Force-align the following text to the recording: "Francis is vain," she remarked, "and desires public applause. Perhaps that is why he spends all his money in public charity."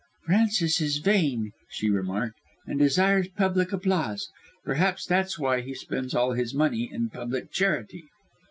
"Francis 0.25 0.81
is 0.81 0.97
vain," 0.97 1.51
she 1.69 1.87
remarked, 1.87 2.39
"and 2.65 2.79
desires 2.79 3.27
public 3.37 3.71
applause. 3.71 4.29
Perhaps 4.65 5.05
that 5.05 5.27
is 5.27 5.37
why 5.37 5.61
he 5.61 5.75
spends 5.75 6.15
all 6.15 6.31
his 6.33 6.55
money 6.55 6.89
in 6.91 7.07
public 7.11 7.51
charity." 7.51 8.05